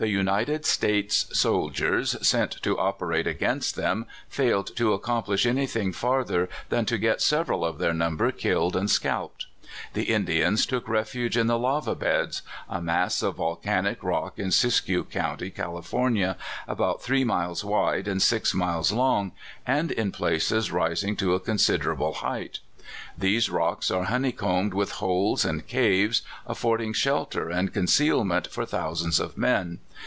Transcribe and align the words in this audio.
The 0.00 0.06
United 0.08 0.64
States 0.64 1.26
soldiers 1.36 2.14
sent 2.24 2.62
to 2.62 2.78
operate 2.78 3.26
against 3.26 3.74
them 3.74 4.06
fail^^d 4.30 4.76
to 4.76 4.92
accomplish 4.92 5.44
any 5.44 5.66
thing 5.66 5.92
farther 5.92 6.48
than 6.68 6.84
to 6.84 6.98
get 6.98 7.20
several 7.20 7.64
of 7.64 7.78
their 7.78 7.92
number 7.92 8.30
killed 8.30 8.76
and 8.76 8.88
scalped. 8.88 9.46
The 9.94 10.04
Indians 10.04 10.66
took 10.66 10.88
refuge 10.88 11.36
in 11.36 11.48
the 11.48 11.58
lava 11.58 11.96
beds— 11.96 12.42
a 12.70 12.80
mass 12.80 13.22
of 13.24 13.34
volcanic 13.38 14.04
rock 14.04 14.34
in 14.38 14.52
Siskiyou 14.52 15.02
county, 15.02 15.50
California, 15.50 16.36
about 16.68 17.02
three 17.02 17.24
miles 17.24 17.64
wide 17.64 18.06
and 18.06 18.22
six 18.22 18.54
miles 18.54 18.92
long, 18.92 19.32
and 19.66 19.90
in 19.90 20.12
places 20.12 20.70
rising 20.70 21.16
to 21.16 21.34
a 21.34 21.40
considerable 21.40 22.14
height. 22.14 22.60
These 23.18 23.50
rocks 23.50 23.90
are 23.90 24.04
honeys 24.04 24.32
combed 24.36 24.72
with 24.72 24.92
holes 24.92 25.44
and 25.44 25.66
caves, 25.66 26.22
affording 26.46 26.94
shelter 26.94 27.50
and 27.50 27.74
concealment 27.74 28.46
for 28.46 28.64
thousands 28.64 29.20
of 29.20 29.36
men. 29.36 29.80